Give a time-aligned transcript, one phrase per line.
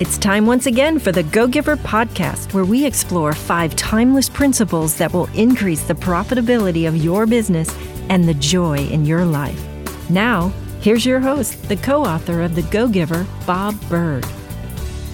[0.00, 4.96] It's time once again for the Go Giver podcast, where we explore five timeless principles
[4.96, 7.68] that will increase the profitability of your business
[8.08, 9.62] and the joy in your life.
[10.08, 14.24] Now, here's your host, the co author of The Go Giver, Bob Burg.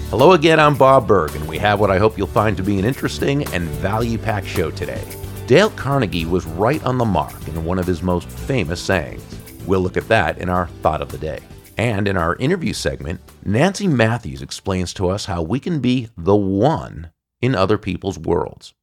[0.09, 2.79] Hello again, I'm Bob Burg, and we have what I hope you'll find to be
[2.79, 5.03] an interesting and value packed show today.
[5.47, 9.21] Dale Carnegie was right on the mark in one of his most famous sayings.
[9.65, 11.41] We'll look at that in our thought of the day.
[11.77, 16.35] And in our interview segment, Nancy Matthews explains to us how we can be the
[16.35, 18.73] one in other people's worlds.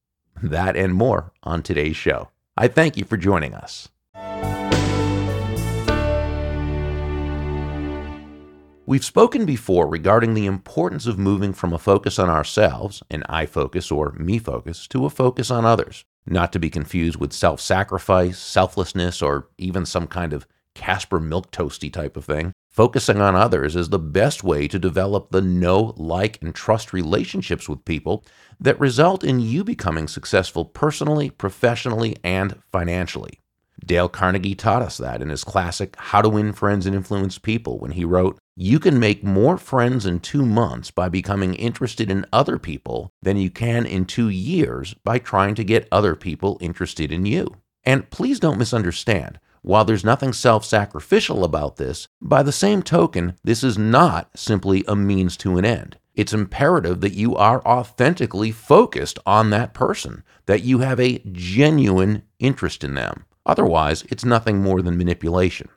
[0.40, 2.28] That and more on today's show.
[2.56, 3.88] I thank you for joining us.
[8.86, 13.46] We've spoken before regarding the importance of moving from a focus on ourselves, an I
[13.46, 17.60] focus or me focus, to a focus on others, not to be confused with self
[17.60, 22.52] sacrifice, selflessness, or even some kind of Caspar Milquetoasty type of thing.
[22.74, 27.68] Focusing on others is the best way to develop the know, like, and trust relationships
[27.68, 28.24] with people
[28.58, 33.38] that result in you becoming successful personally, professionally, and financially.
[33.86, 37.78] Dale Carnegie taught us that in his classic How to Win Friends and Influence People
[37.78, 42.26] when he wrote, You can make more friends in two months by becoming interested in
[42.32, 47.12] other people than you can in two years by trying to get other people interested
[47.12, 47.54] in you.
[47.84, 49.38] And please don't misunderstand.
[49.64, 54.84] While there's nothing self sacrificial about this, by the same token, this is not simply
[54.86, 55.96] a means to an end.
[56.14, 62.24] It's imperative that you are authentically focused on that person, that you have a genuine
[62.38, 63.24] interest in them.
[63.46, 65.70] Otherwise, it's nothing more than manipulation.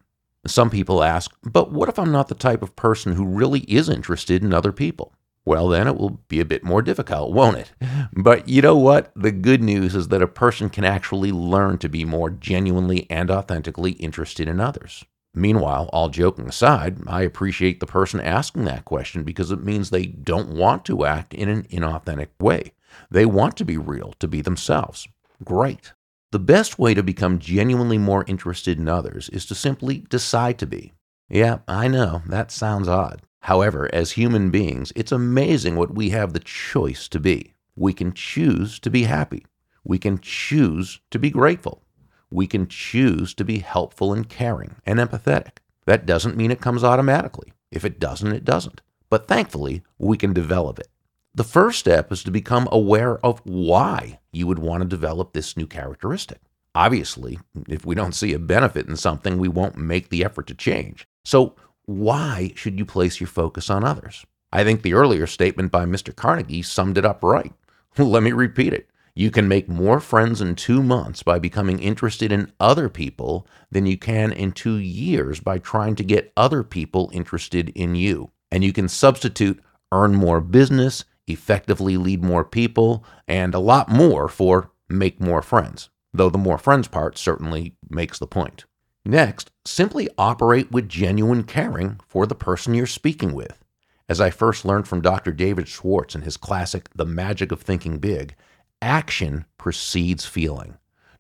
[0.45, 3.87] Some people ask, but what if I'm not the type of person who really is
[3.87, 5.13] interested in other people?
[5.47, 7.71] Well, then it will be a bit more difficult, won't it?
[8.11, 9.13] But you know what?
[9.15, 13.31] The good news is that a person can actually learn to be more genuinely and
[13.31, 15.05] authentically interested in others.
[15.33, 20.07] Meanwhile, all joking aside, I appreciate the person asking that question because it means they
[20.07, 22.73] don't want to act in an inauthentic way.
[23.09, 25.07] They want to be real, to be themselves.
[25.45, 25.93] Great.
[26.33, 30.65] The best way to become genuinely more interested in others is to simply decide to
[30.65, 30.91] be.
[31.29, 33.21] Yeah, I know, that sounds odd.
[33.41, 37.53] However, as human beings, it's amazing what we have the choice to be.
[37.75, 39.45] We can choose to be happy.
[39.83, 41.83] We can choose to be grateful.
[42.29, 45.59] We can choose to be helpful and caring and empathetic.
[45.85, 47.53] That doesn't mean it comes automatically.
[47.71, 48.81] If it doesn't, it doesn't.
[49.09, 50.89] But thankfully, we can develop it.
[51.33, 55.55] The first step is to become aware of why you would want to develop this
[55.55, 56.39] new characteristic.
[56.75, 60.55] Obviously, if we don't see a benefit in something, we won't make the effort to
[60.55, 61.07] change.
[61.23, 61.55] So,
[61.87, 64.25] why should you place your focus on others?
[64.51, 66.13] I think the earlier statement by Mr.
[66.13, 67.53] Carnegie summed it up right.
[67.97, 68.89] Let me repeat it.
[69.15, 73.85] You can make more friends in two months by becoming interested in other people than
[73.85, 78.31] you can in two years by trying to get other people interested in you.
[78.51, 79.59] And you can substitute
[79.91, 85.89] earn more business, effectively lead more people, and a lot more for make more friends,
[86.13, 88.65] though the more friends part certainly makes the point.
[89.07, 93.63] Next, simply operate with genuine caring for the person you're speaking with.
[94.09, 95.31] As I first learned from Dr.
[95.31, 98.35] David Schwartz in his classic The Magic of Thinking Big,
[98.81, 100.77] action precedes feeling.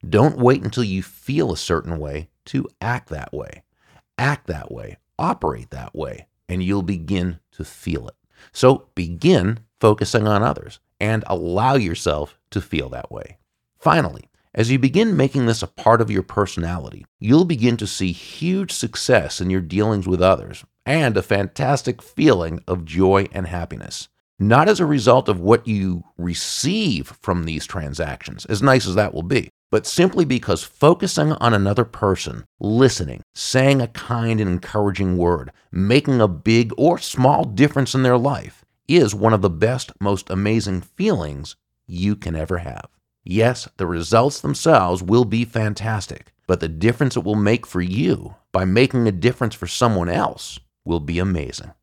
[0.07, 3.63] Don't wait until you feel a certain way to act that way.
[4.17, 8.15] Act that way, operate that way, and you'll begin to feel it.
[8.51, 13.37] So begin focusing on others and allow yourself to feel that way.
[13.79, 18.11] Finally, as you begin making this a part of your personality, you'll begin to see
[18.11, 24.07] huge success in your dealings with others and a fantastic feeling of joy and happiness.
[24.39, 29.13] Not as a result of what you receive from these transactions, as nice as that
[29.13, 35.17] will be, but simply because focusing on another person, listening, saying a kind and encouraging
[35.17, 39.91] word, making a big or small difference in their life is one of the best,
[39.99, 41.55] most amazing feelings
[41.85, 42.87] you can ever have.
[43.29, 48.35] Yes, the results themselves will be fantastic, but the difference it will make for you
[48.53, 51.73] by making a difference for someone else will be amazing.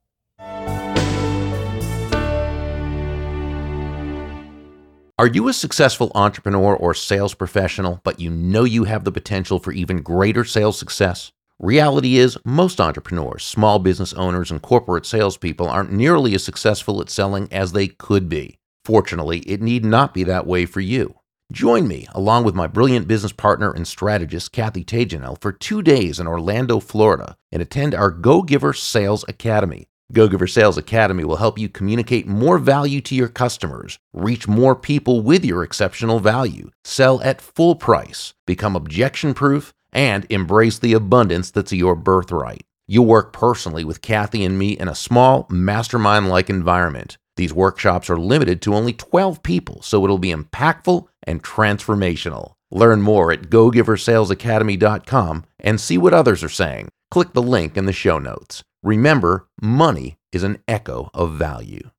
[5.18, 9.58] Are you a successful entrepreneur or sales professional, but you know you have the potential
[9.58, 11.30] for even greater sales success?
[11.58, 17.10] Reality is, most entrepreneurs, small business owners, and corporate salespeople aren't nearly as successful at
[17.10, 18.56] selling as they could be.
[18.86, 21.16] Fortunately, it need not be that way for you.
[21.54, 26.18] Join me, along with my brilliant business partner and strategist, Kathy Tagenel, for two days
[26.18, 29.86] in Orlando, Florida, and attend our Go Giver Sales Academy.
[30.12, 34.74] Go Giver Sales Academy will help you communicate more value to your customers, reach more
[34.74, 40.92] people with your exceptional value, sell at full price, become objection proof, and embrace the
[40.92, 42.64] abundance that's your birthright.
[42.88, 47.16] You'll work personally with Kathy and me in a small, mastermind like environment.
[47.36, 52.52] These workshops are limited to only 12 people, so it'll be impactful and transformational.
[52.70, 56.88] Learn more at GoGiverSalesAcademy.com and see what others are saying.
[57.10, 58.62] Click the link in the show notes.
[58.82, 61.90] Remember, money is an echo of value.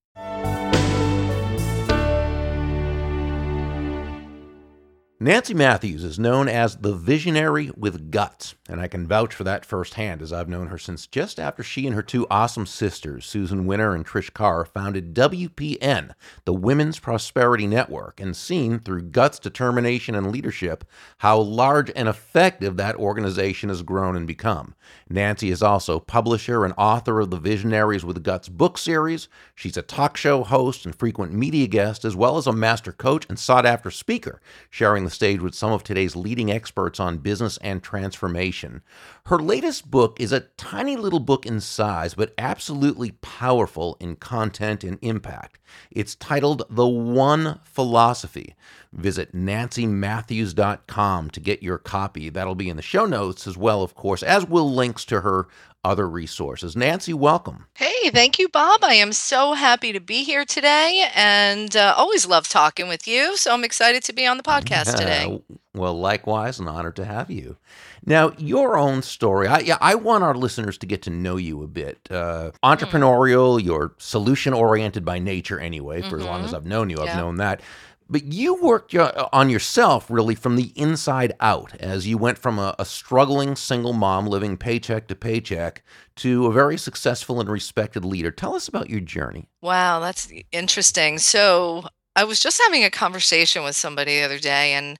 [5.25, 9.65] Nancy Matthews is known as the visionary with guts, and I can vouch for that
[9.65, 13.65] firsthand as I've known her since just after she and her two awesome sisters, Susan
[13.65, 16.11] Winter and Trish Carr, founded WPN,
[16.45, 20.83] the Women's Prosperity Network, and seen through guts, determination, and leadership
[21.17, 24.75] how large and effective that organization has grown and become.
[25.09, 29.27] Nancy is also publisher and author of the Visionaries with Guts book series.
[29.55, 33.25] She's a talk show host and frequent media guest, as well as a master coach
[33.27, 34.39] and sought after speaker,
[34.69, 38.83] sharing the stage with some of today's leading experts on business and transformation.
[39.25, 44.83] Her latest book is a tiny little book in size, but absolutely powerful in content
[44.83, 45.59] and impact.
[45.89, 48.55] It's titled The One Philosophy.
[48.93, 52.29] Visit nancymatthews.com to get your copy.
[52.29, 55.47] That'll be in the show notes as well, of course, as will links to her
[55.85, 56.75] other resources.
[56.75, 57.67] Nancy, welcome.
[57.75, 58.83] Hey, thank you, Bob.
[58.83, 63.37] I am so happy to be here today and uh, always love talking with you.
[63.37, 65.41] So I'm excited to be on the podcast today.
[65.75, 67.57] well, likewise, an honor to have you.
[68.03, 69.47] Now, your own story.
[69.47, 71.99] I, yeah, I want our listeners to get to know you a bit.
[72.09, 72.65] Uh, hmm.
[72.65, 73.63] entrepreneurial, mm.
[73.63, 76.01] you're solution oriented by nature, anyway.
[76.01, 76.19] For mm-hmm.
[76.19, 76.55] as long as mm-hmm.
[76.55, 77.17] I've known you, I've yeah.
[77.17, 77.61] known that.
[78.07, 82.59] But you worked uh, on yourself really from the inside out as you went from
[82.59, 85.83] a, a, struggling single mom living paycheck to paycheck
[86.17, 88.29] to a very successful and respected leader.
[88.31, 89.49] Tell us about your journey.
[89.61, 91.17] Wow, that's interesting.
[91.17, 91.85] So,
[92.15, 94.97] I was just having a conversation with somebody the other day and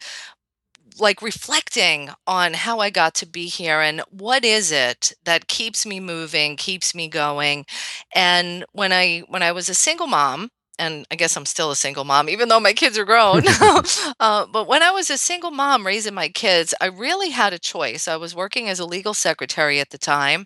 [1.00, 5.86] like reflecting on how I got to be here and what is it that keeps
[5.86, 7.66] me moving, keeps me going.
[8.14, 11.76] And when I when I was a single mom, and I guess I'm still a
[11.76, 13.44] single mom, even though my kids are grown.
[14.20, 17.60] uh, but when I was a single mom raising my kids, I really had a
[17.60, 18.08] choice.
[18.08, 20.46] I was working as a legal secretary at the time,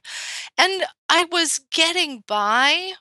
[0.57, 2.93] and I was getting by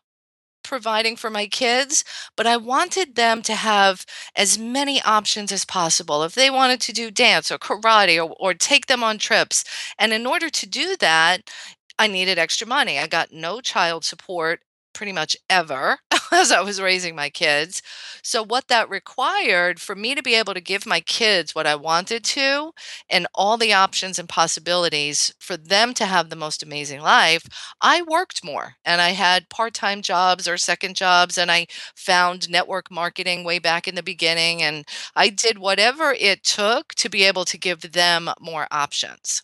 [0.63, 2.05] providing for my kids,
[2.37, 4.05] but I wanted them to have
[4.37, 6.23] as many options as possible.
[6.25, 9.65] If they wanted to do dance or karate or, or take them on trips.
[9.99, 11.51] And in order to do that,
[11.99, 12.99] I needed extra money.
[12.99, 14.61] I got no child support
[14.93, 15.99] pretty much ever
[16.33, 17.83] as I was raising my kids.
[18.23, 21.75] So, what that required for me to be able to give my kids what I
[21.75, 22.73] wanted to
[23.09, 27.47] and all the options and possibilities for them to have the most amazing life,
[27.81, 31.39] I worked more and I had part time jobs or second jobs.
[31.39, 34.63] And I found network marketing way back in the beginning.
[34.63, 34.85] And
[35.17, 39.43] I did whatever it took to be able to give them more options.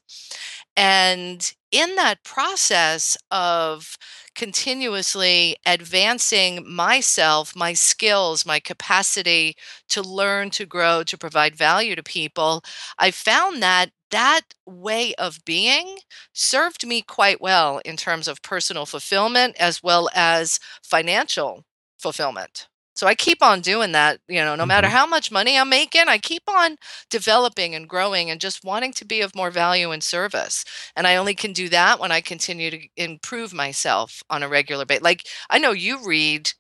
[0.77, 3.97] And in that process of
[4.35, 9.57] continuously advancing myself, my skills, my capacity
[9.91, 12.63] to learn, to grow, to provide value to people,
[12.99, 15.99] I found that that way of being
[16.33, 21.65] served me quite well in terms of personal fulfillment as well as financial
[21.99, 22.69] fulfillment.
[22.95, 25.69] So I keep on doing that, you know, no matter hmm how much money I'm
[25.69, 26.77] making, I keep on
[27.11, 30.65] developing and growing and just wanting to be of more value and service.
[30.97, 34.85] And I only can do that when I continue to improve myself on a regular
[34.85, 35.03] basis.
[35.03, 36.51] Like I know you read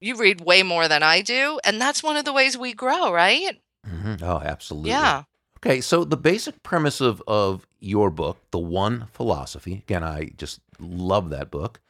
[0.00, 3.12] you read way more than I do, and that's one of the ways we grow,
[3.12, 3.60] right?
[3.86, 5.14] hmm Oh, absolutely.
[5.14, 5.24] Yeah.
[5.58, 10.60] Okay, so the basic premise of of your book, The One Philosophy, again, I just
[10.80, 11.80] love that book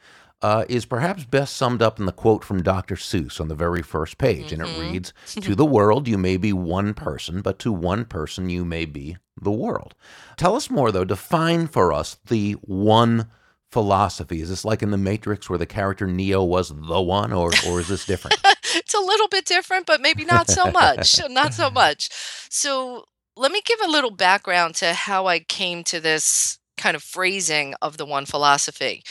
[0.43, 2.95] uh, is perhaps best summed up in the quote from Dr.
[2.95, 4.51] Seuss on the very first page.
[4.51, 4.79] And it Mm-hmm.
[4.79, 8.85] reads To the world, you may be one person, but to one person, you may
[8.85, 9.95] be the world.
[10.37, 11.05] Tell us more, though.
[11.05, 13.27] Define for us the one
[13.71, 14.41] philosophy.
[14.41, 17.79] Is this like in The Matrix where the character Neo was the one, or, or
[17.79, 18.37] is this different?
[18.75, 21.19] It's a little bit different, but maybe not so much.
[21.29, 22.09] Not so much.
[22.49, 27.03] So let me give a little background to how I came to this kind of
[27.03, 29.03] phrasing of the one philosophy.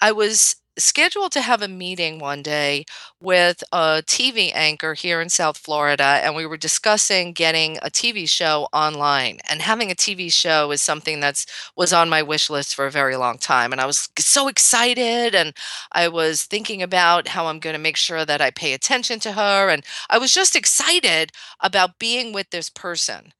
[0.00, 2.84] I was scheduled to have a meeting one day
[3.20, 8.26] with a TV anchor here in South Florida, and we were discussing getting a TV
[8.26, 9.38] show online.
[9.48, 12.90] And having a TV show is something that's was on my wish list for a
[12.90, 13.72] very long time.
[13.72, 15.52] And I was so excited, and
[15.92, 19.32] I was thinking about how I'm going to make sure that I pay attention to
[19.32, 19.68] her.
[19.68, 23.32] And I was just excited about being with this person.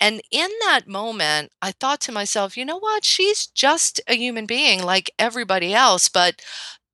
[0.00, 3.04] And in that moment, I thought to myself, you know what?
[3.04, 6.40] She's just a human being like everybody else, but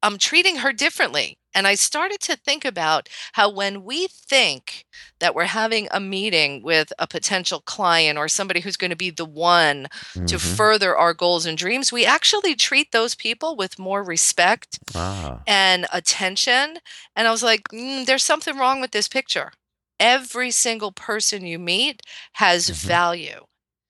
[0.03, 1.39] I'm treating her differently.
[1.55, 4.85] And I started to think about how when we think
[5.21, 9.11] that we're having a meeting with a potential client or somebody who's going to be
[9.11, 9.89] the one
[10.27, 14.79] to hmm further our goals and dreams, we actually treat those people with more respect
[14.95, 15.47] Ah.
[15.47, 16.79] and attention.
[17.17, 19.53] And I was like, "Mm, there's something wrong with this picture.
[20.01, 22.03] Every single person you meet
[22.35, 23.47] has hmm value,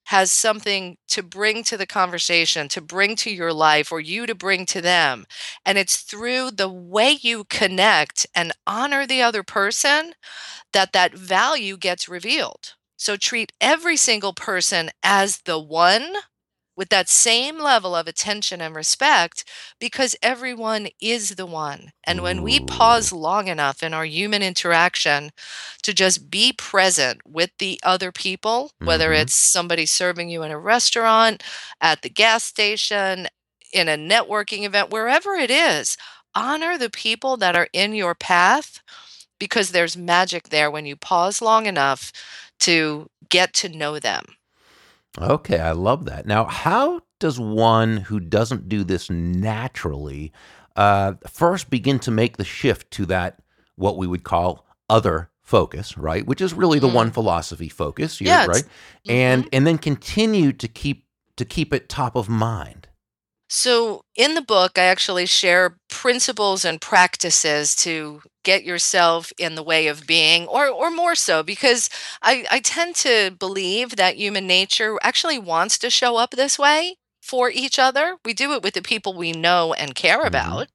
[0.07, 4.35] has something to bring to the conversation, to bring to your life, or you to
[4.35, 5.25] bring to them.
[5.65, 10.13] And it's through the way you connect and honor the other person
[10.73, 12.75] that that value gets revealed.
[12.97, 16.13] So treat every single person as the one
[16.77, 19.43] with that same level of attention and respect
[19.79, 21.91] because everyone is the one.
[22.05, 25.31] And when we pause long enough in our human interaction
[25.83, 30.51] to just be present with the other people, whether hmm it's somebody serving you in
[30.51, 31.43] a restaurant,
[31.81, 33.27] at the gas station,
[33.73, 35.97] in a networking event, wherever it is,
[36.35, 38.81] honor the people that are in your path
[39.39, 42.11] because there's magic there when you pause long enough
[42.59, 44.23] to get to know them.
[45.19, 46.25] Okay, I love that.
[46.25, 50.31] Now, how does one who doesn't do this naturally
[50.75, 53.39] uh, first begin to make the shift to that
[53.75, 56.25] what we would call other focus, right?
[56.25, 57.13] Which is really the one Mm.
[57.13, 58.69] philosophy focus, Yeah, right, it's
[59.09, 61.05] and and then continue to keep
[61.37, 62.86] to keep it top of mind.
[63.49, 69.63] So in the book, I actually share principles and practices to get yourself in the
[69.63, 71.89] way of being, or or more so, because
[72.21, 76.97] I, I tend to believe that human nature actually wants to show up this way
[77.21, 78.17] for each other.
[78.25, 80.67] We do it with the people we know and care hmm about.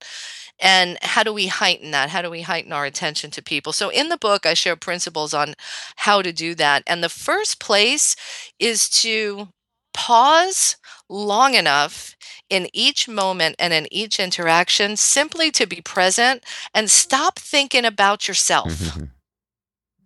[0.60, 2.10] And how do we heighten that?
[2.10, 3.72] How do we heighten our attention to people?
[3.72, 5.54] So in the book, I share principles on
[5.96, 6.82] how to do that.
[6.86, 8.16] And the first place
[8.58, 9.48] is to
[9.94, 10.76] pause
[11.12, 12.16] long enough
[12.50, 18.28] in each moment and in each interaction simply to be present and stop thinking about
[18.28, 18.98] yourself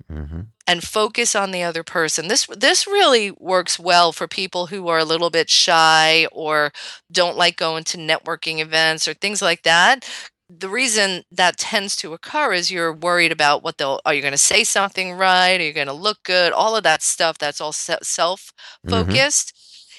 [0.08, 2.28] hmm hmm and focus on the other person.
[2.28, 6.72] This this really works well for people who are a little bit shy or
[7.10, 10.08] don't like going to networking events or things like that.
[10.48, 14.32] The reason that tends to occur is you're worried about what they'll are you going
[14.32, 15.60] to say something right?
[15.60, 16.52] Are you going to look good?
[16.52, 18.52] All of that stuff that's all self
[18.88, 19.52] focused.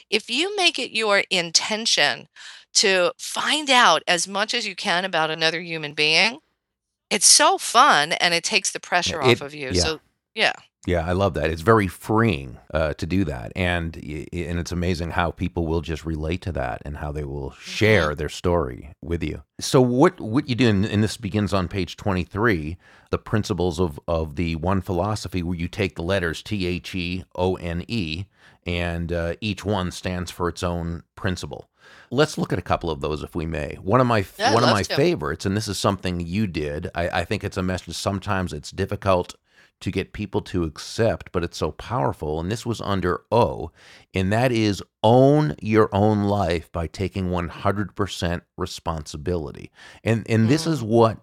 [0.10, 2.28] If you make it your intention
[2.76, 6.40] to find out as much as you can about another human being,
[7.10, 9.70] it's so fun and it takes the pressure off of you.
[9.72, 9.82] yeah.
[9.82, 10.00] So,
[10.36, 10.54] yeah.
[10.88, 11.50] Yeah, I love that.
[11.52, 16.06] It's very freeing uh, to do that, and and it's amazing how people will just
[16.06, 17.60] relate to that and how they will Mhm.
[17.60, 19.44] share their story with you.
[19.60, 22.78] So what what you do, and and this begins on page twenty three,
[23.12, 27.26] the principles of of the one philosophy, where you take the letters T H E
[27.36, 28.24] O N E,
[28.66, 31.70] and uh, each one stands for its own principle.
[32.10, 33.78] Let's look at a couple of those, if we may.
[33.82, 34.96] One of my Yeah, one of my to.
[34.96, 36.90] favorites, and this is something you did.
[36.96, 37.94] I, I think it's a message.
[37.96, 39.36] Sometimes it's difficult
[39.82, 42.40] to get people to accept, but it's so powerful.
[42.40, 43.72] And this was under O,
[44.14, 49.72] and that is own your own life by taking 100% responsibility.
[50.04, 50.88] And and this is Mm.
[50.88, 51.18] what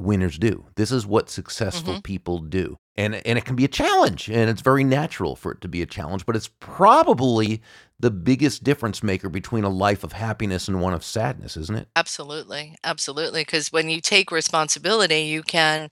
[0.00, 0.64] winners do.
[0.76, 2.02] This is what successful Mhm.
[2.02, 2.76] people do.
[2.96, 5.82] And and it can be a challenge, and it's very natural for it to be
[5.82, 7.60] a challenge, but it's probably
[8.00, 11.88] the biggest difference maker between a life of happiness and one of sadness, isn't it?
[11.96, 12.76] Absolutely.
[12.84, 13.42] Absolutely.
[13.42, 15.88] Because when you take responsibility, you can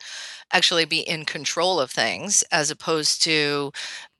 [0.53, 3.73] actually be in control of things as opposed to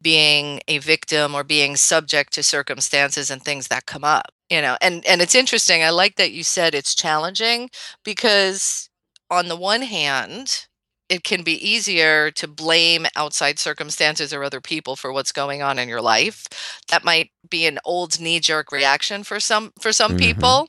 [0.03, 4.31] being a victim or being subject to circumstances and things that come up.
[4.51, 5.83] You know, and and it's interesting.
[5.83, 7.71] I like that you said it's challenging
[8.05, 8.91] because
[9.31, 10.68] on the one hand,
[11.09, 15.79] it can be easier to blame outside circumstances or other people for what's going on
[15.79, 16.47] in your life.
[16.89, 20.19] That might be an old knee-jerk reaction for some for some Mhm.
[20.19, 20.69] people.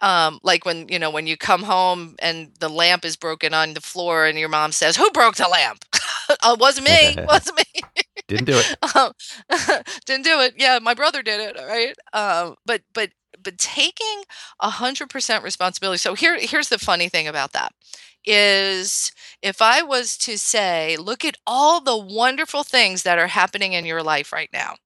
[0.00, 3.74] Um, like when, you know, when you come home and the lamp is broken on
[3.74, 5.84] the floor and your mom says, "Who broke the lamp?"
[6.42, 7.14] "Oh, it wasn't me.
[7.14, 7.82] it Wasn't me."
[8.28, 8.68] Didn't do it.
[8.96, 9.12] Um,
[10.06, 10.54] didn't do it.
[10.56, 11.94] Yeah, my brother did it, all right?
[12.12, 13.10] Um, but but
[13.42, 14.24] but taking
[14.62, 15.98] 100% responsibility.
[15.98, 17.72] So here here's the funny thing about that
[18.28, 23.72] is if I was to say, "Look at all the wonderful things that are happening
[23.72, 24.76] in your life right now."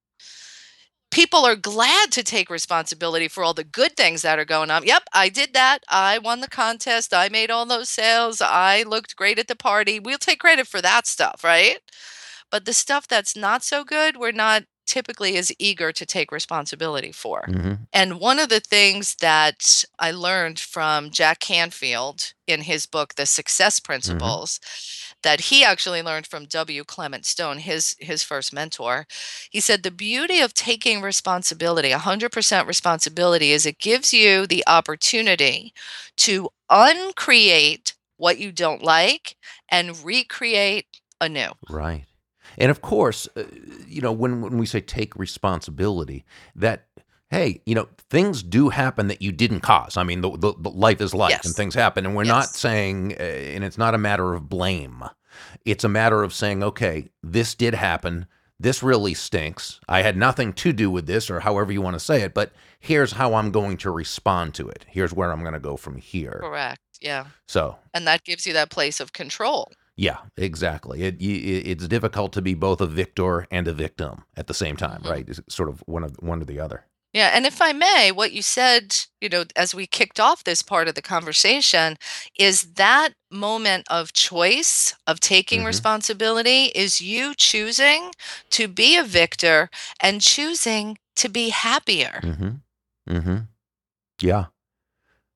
[1.10, 4.86] People are glad to take responsibility for all the good things that are going on.
[4.86, 5.84] "Yep, I did that.
[5.88, 7.12] I won the contest.
[7.12, 8.40] I made all those sales.
[8.40, 11.78] I looked great at the party." We'll take credit for that stuff, right?
[12.50, 17.12] But the stuff that's not so good, we're not typically is eager to take responsibility
[17.12, 17.48] for.
[17.48, 17.86] Mhm.
[17.92, 23.26] And one of the things that I learned from Jack Canfield in his book, The
[23.26, 23.84] Success Mhm.
[23.84, 24.60] Principles,
[25.22, 26.84] that he actually learned from W.
[26.84, 29.06] Clement Stone, his his first mentor.
[29.50, 35.72] He said the beauty of taking responsibility, 100% responsibility, is it gives you the opportunity
[36.18, 39.36] to uncreate what you don't like
[39.68, 40.86] and recreate
[41.20, 41.52] anew.
[41.68, 42.06] Right.
[42.58, 43.44] And of course, uh,
[43.86, 46.24] you know, when when we say take responsibility,
[46.56, 46.86] that
[47.30, 49.96] hey, you know, things do happen that you didn't cause.
[49.96, 51.46] I mean, the, the, the life is life Yes.
[51.46, 52.04] and things happen.
[52.04, 55.02] And we're not saying, uh, and it's not a matter of blame.
[55.64, 58.26] It's a matter of saying, okay, this did happen.
[58.60, 59.80] This really stinks.
[59.88, 62.52] I had nothing to do with this, or however you want to say it, but
[62.78, 64.84] here's how I'm going to respond to it.
[64.86, 66.36] Here's where I'm going to go from here.
[66.38, 66.80] Correct.
[67.00, 67.28] Yeah.
[67.48, 69.72] So, And that gives you that place of control.
[69.96, 71.02] Yeah, exactly.
[71.02, 74.54] It, y- i- it's difficult to be both a victor and a victim at the
[74.54, 75.10] same time, Mhm.
[75.10, 75.28] right?
[75.28, 76.86] It's sort of one of one or the other.
[77.12, 80.62] Yeah, and if I may, what you said, you know, as we kicked off this
[80.62, 81.98] part of the conversation,
[82.38, 85.66] is that moment of choice, of taking Mhm.
[85.66, 88.12] responsibility, is you choosing
[88.50, 89.68] to be a victor
[90.00, 92.20] and choosing to be happier.
[92.24, 92.50] Mm-hmm.
[93.14, 93.36] Mm-hmm.
[94.22, 94.46] Yeah.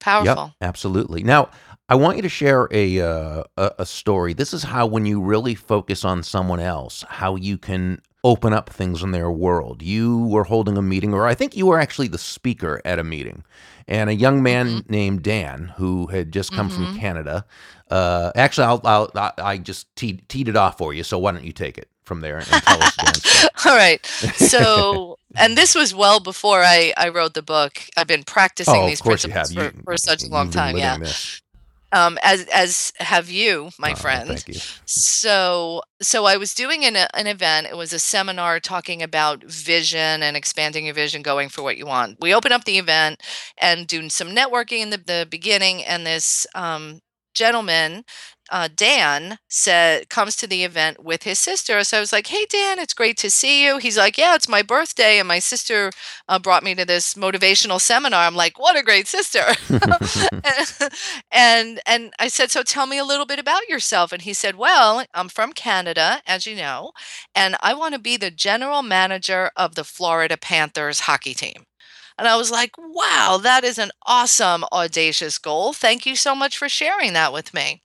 [0.01, 0.55] Powerful.
[0.61, 1.23] Yep, absolutely.
[1.25, 1.51] Now,
[1.89, 4.33] I want you to share a, uh, a story.
[4.33, 8.69] This is how when you really focus on someone else, how you can open up
[8.71, 9.83] things in their world.
[9.83, 13.05] You were holding a meeting, or I think you were actually the speaker at a
[13.05, 13.45] meeting,
[13.87, 16.99] and a young man named Dan, who had just come from Mhm.
[16.99, 17.45] Canada.
[17.89, 21.05] Uh, actually, I'll, I'll I I just teed, teed it off for you.
[21.05, 23.47] So why don't you take it from there and tell us Dan's?
[23.65, 24.05] All right.
[24.07, 27.79] So, and this was well before I, I wrote the book.
[27.97, 29.19] I've been practicing Oh, these of you have.
[29.51, 30.77] principles for, You- for such a long time.
[30.77, 30.99] Yeah.
[30.99, 31.43] this.
[31.93, 34.27] Um, as as have you, my Oh, friend.
[34.27, 34.63] Thank you.
[34.87, 37.67] So, so I was doing an, an event.
[37.67, 41.87] It was a seminar talking about vision and expanding your vision, going for what you
[41.87, 42.19] want.
[42.21, 43.23] We open up the event
[43.61, 47.01] and doing some networking in the, the beginning, and this um,
[47.35, 48.05] gentleman,
[48.51, 51.83] uh, Dan, said comes to the event with his sister.
[51.85, 54.49] So I was like, "Hey, Dan, it's great to see you." He's like, "Yeah, it's
[54.49, 55.91] my birthday, and my sister
[56.29, 59.45] uh, brought me to this motivational seminar." I'm like, "What a great sister!"
[61.31, 64.57] and and I said, "So tell me a little bit about yourself." And he said,
[64.57, 66.93] "Well, I'm from Canada, as you know,
[67.35, 71.65] and I want to be the general manager of the Florida Panthers hockey team."
[72.19, 75.73] And I was like, "Wow, that is an awesome audacious goal.
[75.73, 77.83] Thank you so much for sharing that with me."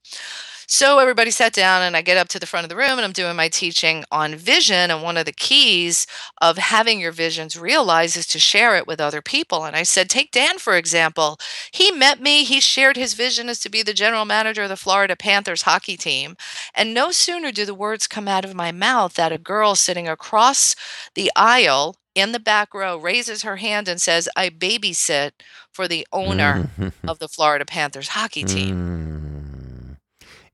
[0.74, 3.02] So everybody sat down and I get up to the front of the room and
[3.02, 6.08] I'm doing my teaching on vision and one of the keys
[6.42, 9.66] of having your visions realized is to share it with other people.
[9.66, 11.38] And I said, take Dan for example.
[11.74, 14.78] He met me, he shared his vision as to be the general manager of the
[14.78, 16.38] Florida Panthers hockey team.
[16.74, 20.08] And no sooner do the words come out of my mouth that a girl sitting
[20.08, 20.74] across
[21.16, 25.32] the aisle in the back row raises her hand and says, I babysit
[25.70, 27.10] for the owner mm-hmm.
[27.10, 29.28] of the Florida Panthers hockey team.
[29.28, 29.31] Mm.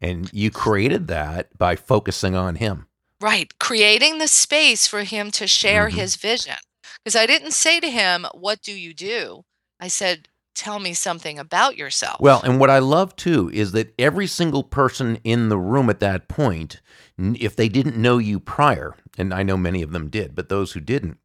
[0.02, 2.88] And you created that by focusing on him.
[3.20, 3.58] Right.
[3.60, 5.94] Creating the space for him to share Mhm.
[5.94, 6.56] his vision.
[7.04, 9.44] Because I didn't say to him, What do you do?
[9.80, 12.20] I said, Tell me something about yourself.
[12.20, 16.00] Well, and what I love too is that every single person in the room at
[16.00, 16.82] that point,
[17.18, 20.72] if they didn't know you prior, and I know many of them did, but those
[20.74, 21.18] who didn't,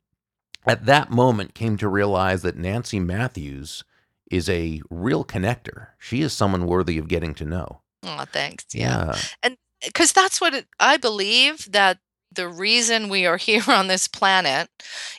[0.66, 3.84] at that moment came to realize that Nancy Matthews
[4.30, 5.88] is a real connector.
[5.98, 7.81] She is someone worthy of getting to know.
[8.02, 8.66] Oh, thanks.
[8.74, 9.04] Yeah.
[9.42, 9.50] Yeah.
[9.84, 11.98] Because eh, that's what it, I believe that
[12.34, 14.68] the reason we are here on this planet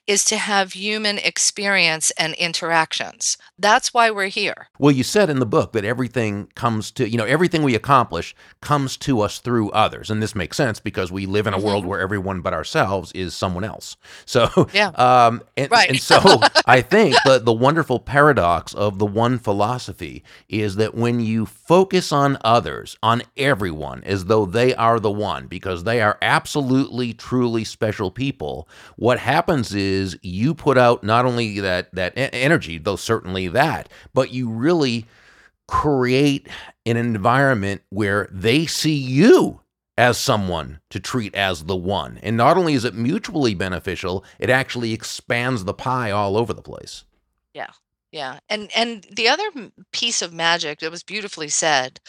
[0.07, 3.37] is to have human experience and interactions.
[3.63, 4.67] That's why we're here.
[4.77, 8.35] Well, you said in the book that everything comes to, you know, everything we accomplish
[8.61, 10.11] comes to us through others.
[10.11, 11.87] And this makes sense because we live in a world Mhm.
[11.87, 13.95] where everyone but ourselves is someone else.
[14.25, 14.87] So, Yeah.
[14.95, 15.89] um, and, Right.
[15.89, 21.19] and so I think the, the wonderful paradox of the one philosophy is that when
[21.21, 26.17] you focus on others, on everyone, as though they are the one, because they are
[26.21, 32.77] absolutely, truly special people, what happens is you put out not only that, that energy,
[32.77, 35.05] though certainly that, but you really
[35.67, 36.47] create
[36.85, 39.61] an environment where they see you
[39.97, 42.19] as someone to treat as the one.
[42.23, 46.61] And not only is it mutually beneficial, it actually expands the pie all over the
[46.61, 47.05] place.
[47.53, 47.69] Yeah.
[48.13, 51.99] And and the other piece of magic that was beautifully said,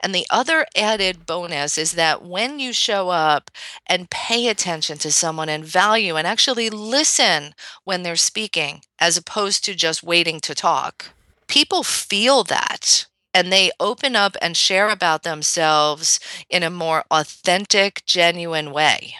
[0.00, 3.50] and the other added bonus is that when you show up
[3.86, 9.64] and pay attention to someone and value and actually listen when they're speaking as opposed
[9.64, 11.10] to just waiting to talk,
[11.46, 16.18] people feel that and they open up and share about themselves
[16.50, 19.14] in a more authentic, genuine way.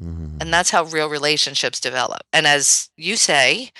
[0.00, 0.40] Mhm.
[0.40, 2.22] And that's how real relationships develop.
[2.32, 3.72] And as you say,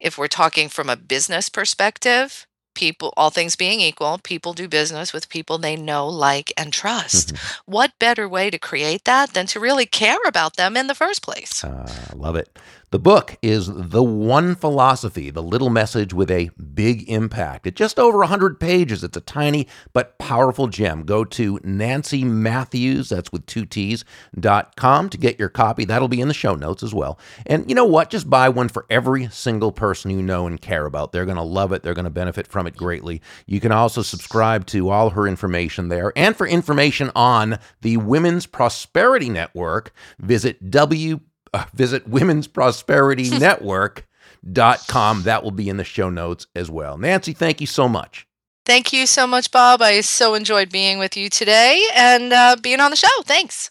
[0.00, 5.12] if we're talking from a business perspective, people, all things being equal, people do business
[5.12, 7.36] with people they know, like, and trust.
[7.66, 11.22] what better way to create that than to really care about them in the first
[11.22, 11.62] place?
[11.62, 12.58] Uh, love it.
[12.92, 17.68] The book is The One Philosophy, the little message with a big impact.
[17.68, 19.04] It's just over 100 pages.
[19.04, 21.04] It's a tiny but powerful gem.
[21.04, 24.04] Go to Nancy Matthews, that's with two T's,
[24.40, 25.84] dot com to get your copy.
[25.84, 27.16] That'll be in the show notes as well.
[27.46, 28.10] And you know what?
[28.10, 31.12] Just buy one for every single person you know and care about.
[31.12, 31.84] They're going to love it.
[31.84, 33.22] They're going to benefit from it greatly.
[33.46, 36.12] You can also subscribe to all her information there.
[36.16, 41.20] And for information on the Women's Prosperity Network, visit W
[41.52, 45.22] uh, visit Women's Prosperity Network.com.
[45.22, 46.98] That will be in the show notes as well.
[46.98, 48.26] Nancy, thank you so much.
[48.66, 49.82] Thank you so much, Bob.
[49.82, 53.08] I so enjoyed being with you today and uh, being on the show.
[53.24, 53.70] Thanks.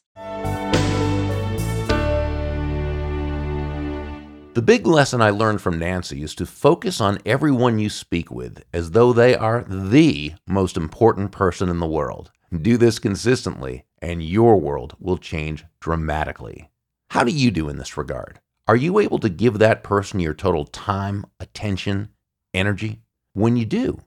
[4.56, 8.62] The big lesson I learned from Nancy is to focus on everyone you speak with
[8.74, 12.32] as though they are the most important person in the world.
[12.62, 16.70] Do this consistently, and your world will change dramatically.
[17.10, 18.39] How do you do in this regard?
[18.67, 22.10] Are you able to give that person your total time, attention,
[22.54, 23.02] energy?
[23.34, 24.02] When you do,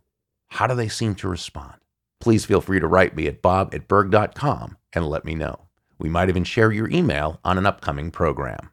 [0.51, 1.75] how do they seem to respond?
[2.21, 5.67] Please feel free to write me at bob at burg.com and let me know.
[5.99, 8.71] We might even share your email on an upcoming program.